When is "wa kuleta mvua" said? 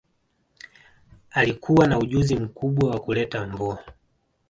2.91-3.83